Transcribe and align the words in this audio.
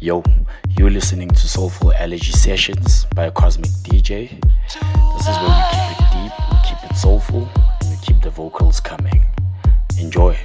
Yo, 0.00 0.22
you're 0.78 0.90
listening 0.90 1.28
to 1.28 1.48
Soulful 1.48 1.92
Allergy 1.94 2.30
Sessions 2.30 3.06
by 3.16 3.24
a 3.24 3.32
Cosmic 3.32 3.68
DJ. 3.82 4.30
This 4.30 5.26
is 5.26 5.36
where 5.38 5.50
we 5.50 5.64
keep 5.72 5.90
it 5.90 6.06
deep, 6.12 6.32
we 6.52 6.58
keep 6.64 6.88
it 6.88 6.96
soulful, 6.96 7.48
and 7.80 7.90
we 7.90 7.96
keep 8.00 8.22
the 8.22 8.30
vocals 8.30 8.78
coming. 8.78 9.26
Enjoy. 9.98 10.38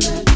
let 0.00 0.33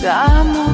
te. 0.00 0.67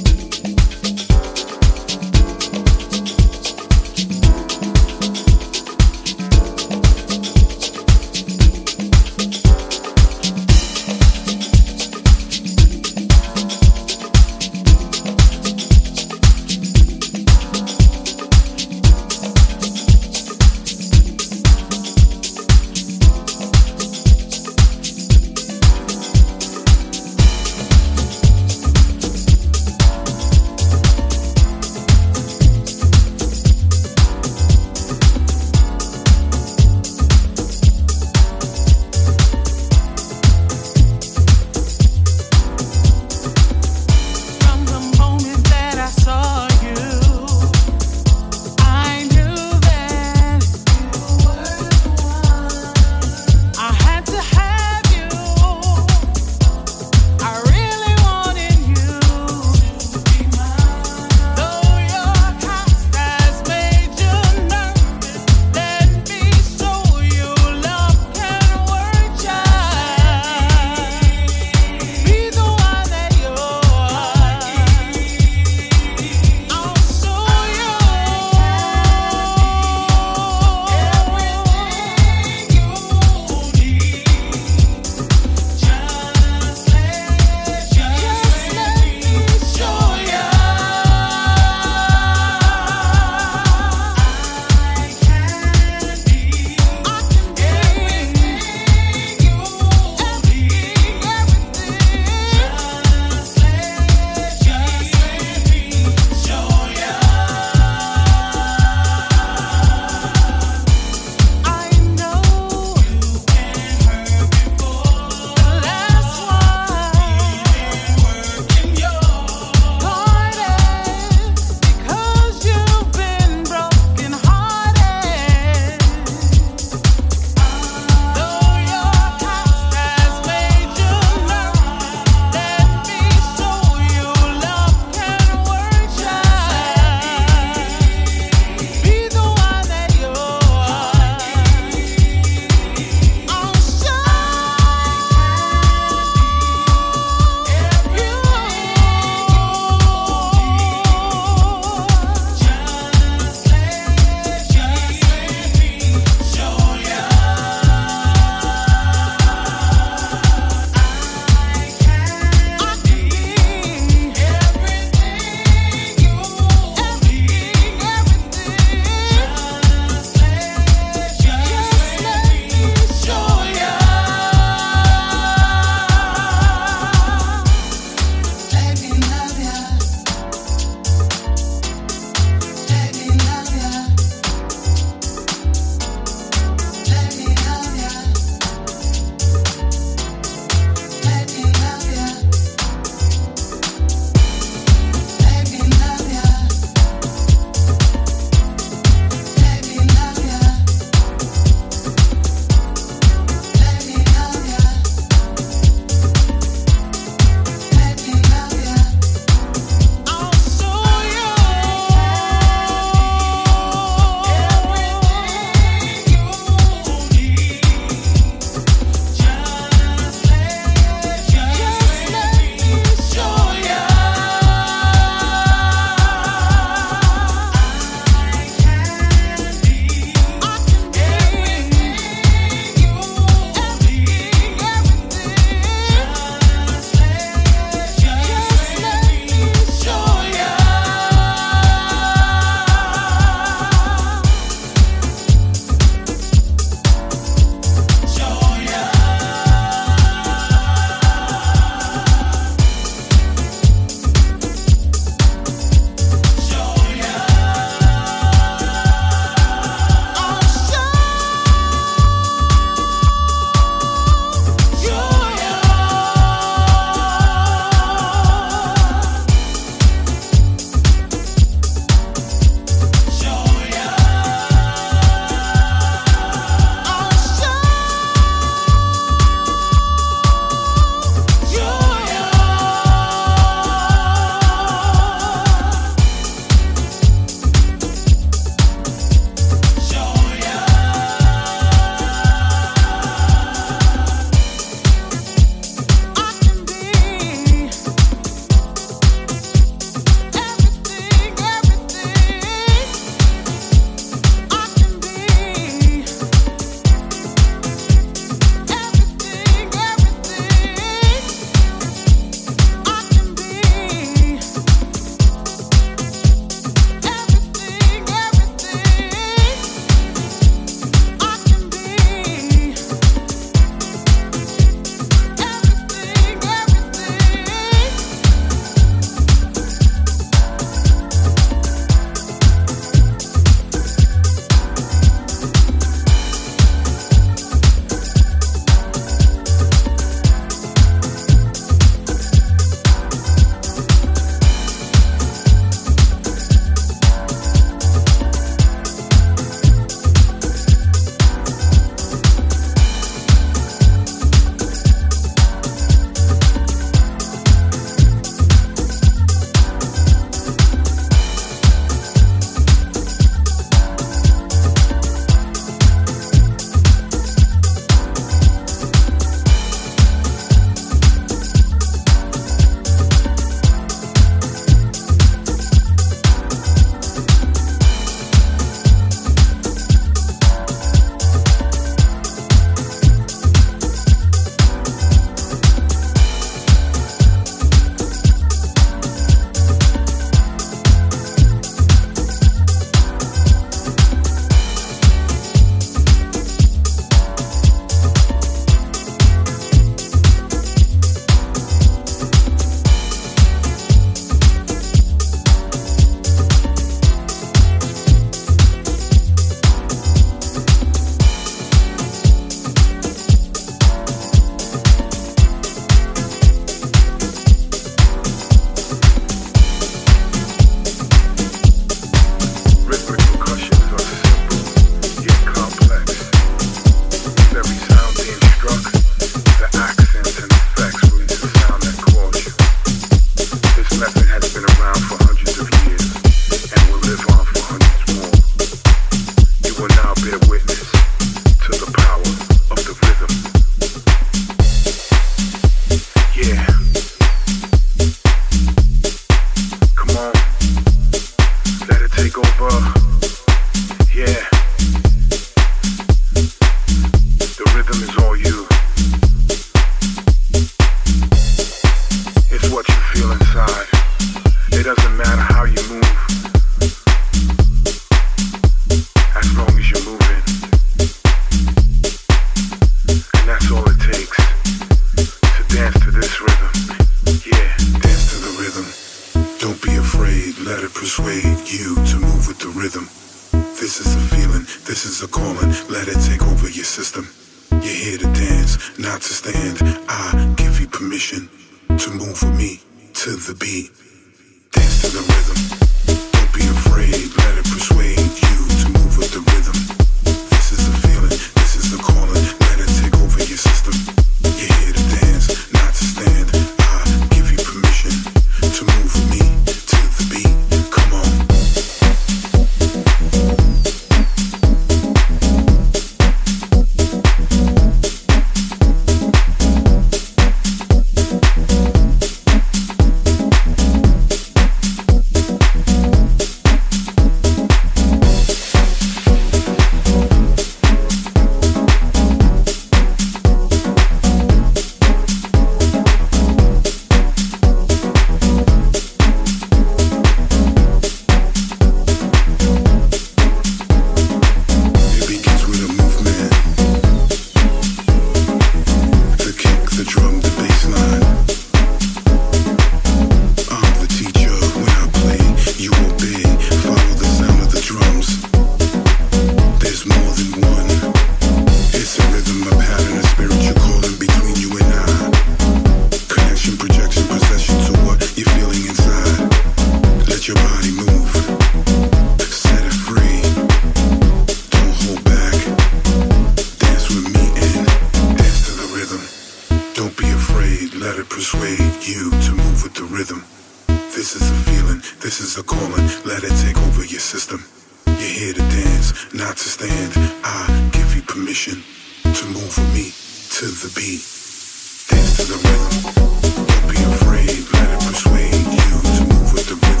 Dance 595.09 595.35
to 595.35 595.43
the 595.43 595.57
rhythm. 595.67 596.13
Don't 596.15 596.87
be 596.89 596.95
afraid. 597.03 597.67
Let 597.73 597.89
it 597.91 597.99
persuade 598.07 598.53
you 598.53 599.01
to 599.17 599.21
move 599.25 599.53
with 599.53 599.67
the 599.67 599.75
rhythm. 599.75 600.00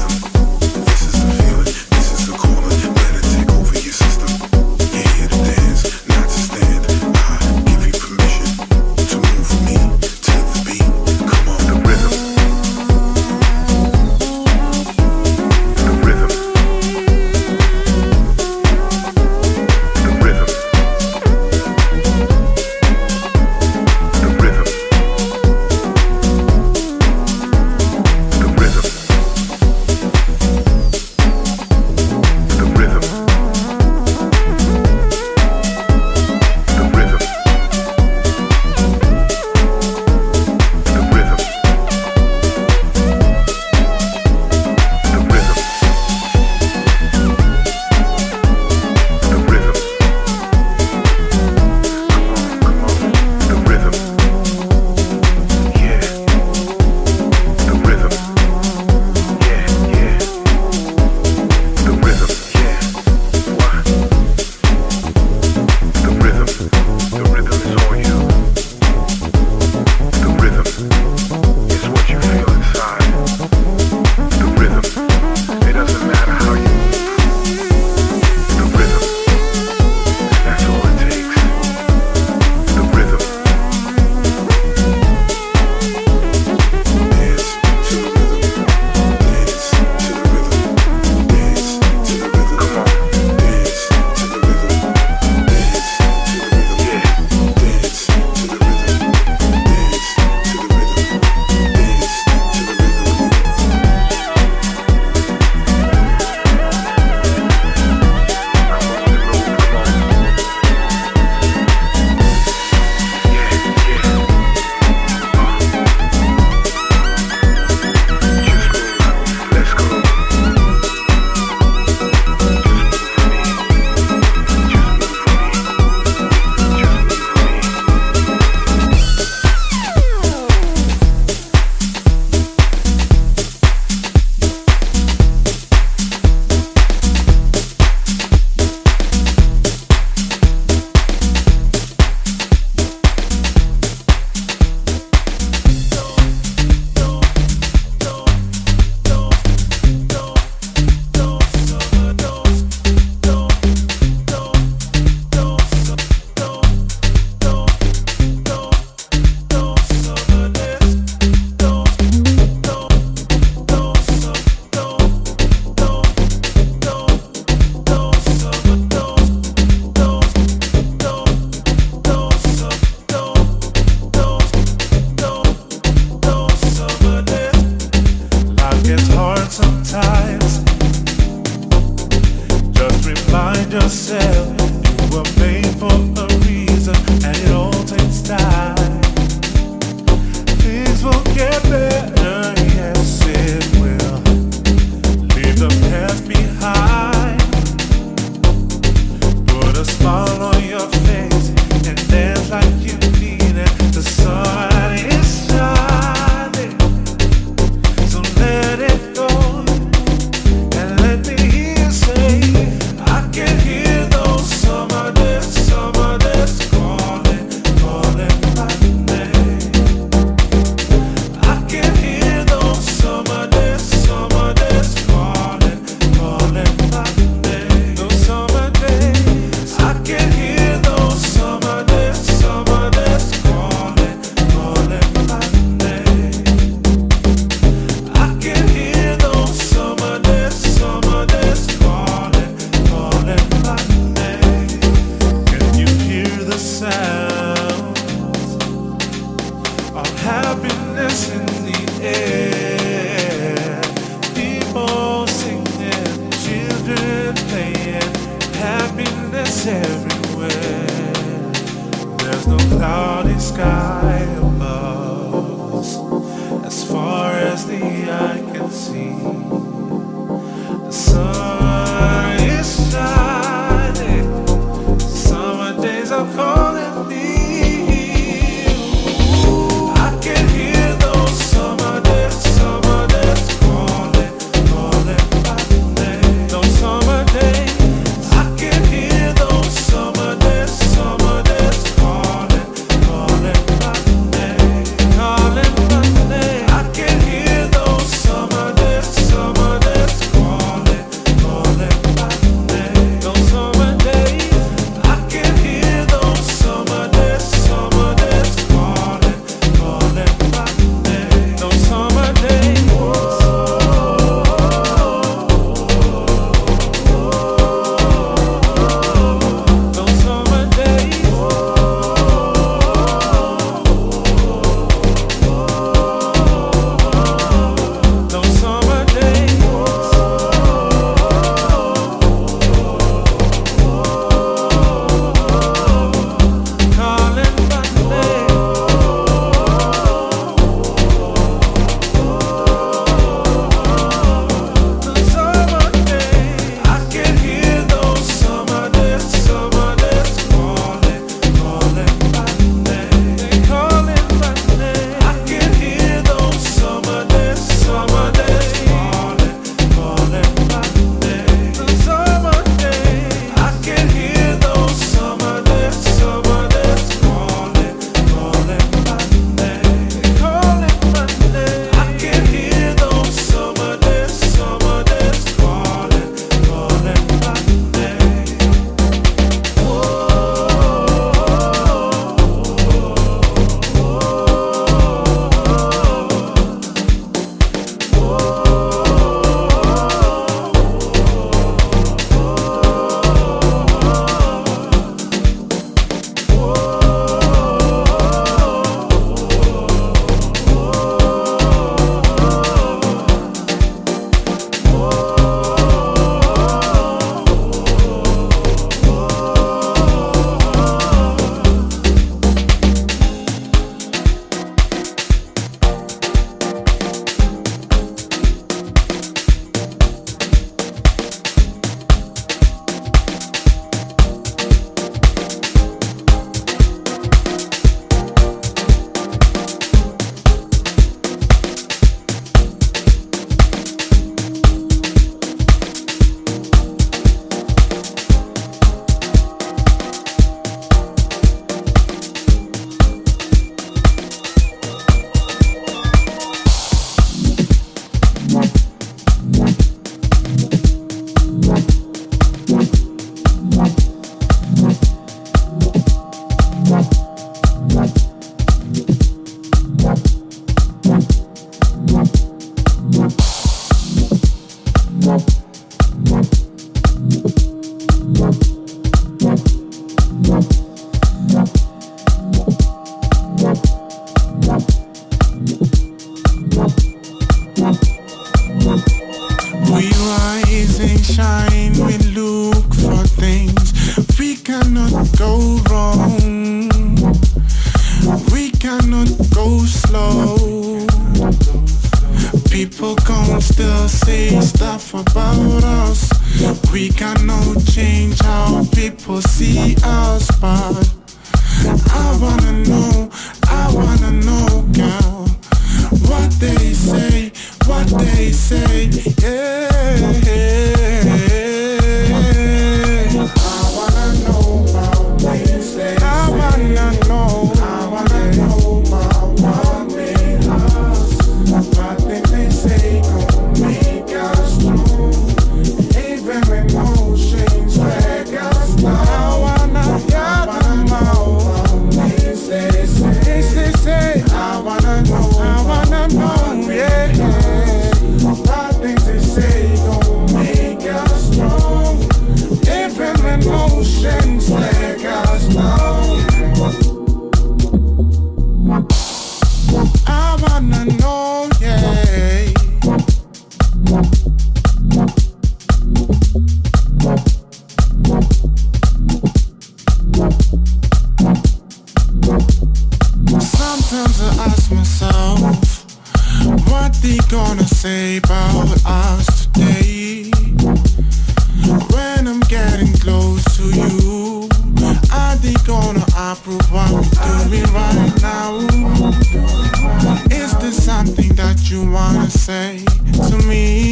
Is 580.51 580.77
this 580.79 581.03
something 581.05 581.49
that 581.55 581.89
you 581.89 582.09
wanna 582.09 582.49
say 582.49 583.03
to 583.49 583.57
me? 583.67 584.11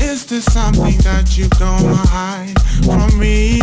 Is 0.00 0.26
this 0.26 0.44
something 0.44 0.96
that 0.98 1.36
you 1.36 1.48
gonna 1.58 1.94
hide 1.94 2.54
from 2.84 3.18
me? 3.18 3.60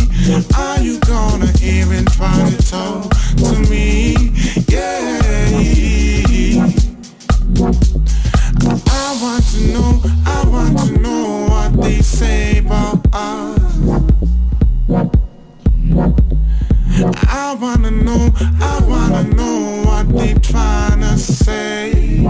Are 0.58 0.80
you 0.80 1.00
gonna 1.02 1.52
even 1.62 2.06
try 2.06 2.50
to 2.50 2.58
talk 2.70 3.10
to 3.38 3.60
me? 3.70 4.16
Yeah. 4.68 5.20
I 8.88 9.20
want 9.22 9.44
to 9.52 9.62
know, 9.74 10.02
I 10.26 10.46
want 10.48 10.80
to 10.80 10.92
know 11.00 11.48
what 11.50 11.82
they 11.82 12.02
say 12.02 12.60
about. 12.60 13.59
I 17.02 17.56
wanna 17.60 17.92
know, 17.92 18.34
I 18.60 18.82
wanna 18.86 19.24
know 19.36 19.84
what 19.86 20.10
they 20.18 20.34
trying 20.34 21.00
to 21.00 21.18
say. 21.18 22.26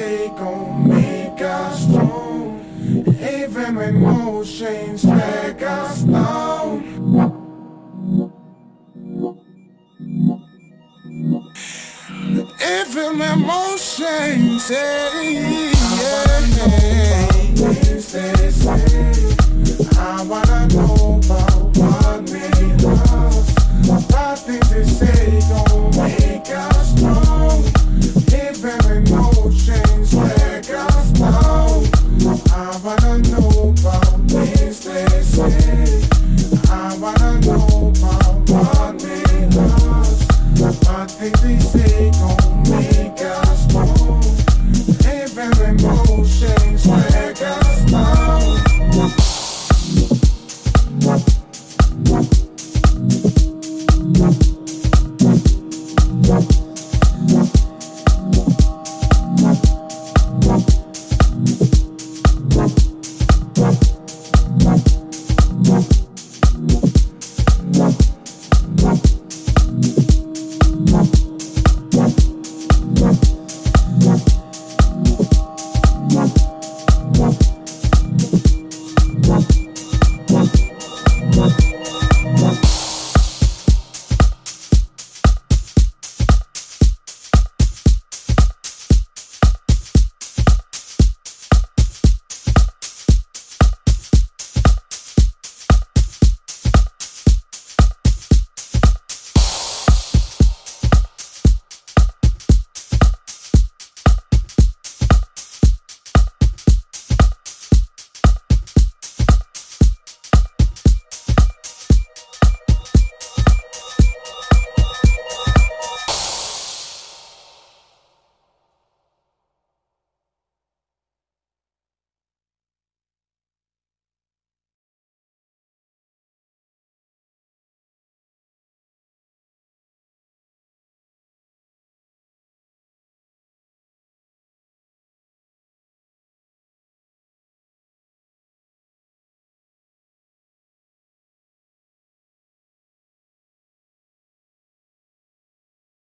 They 0.00 0.28
gon' 0.28 0.88
make 0.88 1.42
us 1.42 1.82
strong. 1.82 2.64
Even 3.20 3.74
when 3.74 3.96
emotions 3.96 5.02
drag 5.02 5.62
us 5.62 6.04
down. 6.04 6.80
Even 12.62 13.18
when 13.18 13.40
emotions, 13.42 14.70
yeah. 14.70 15.69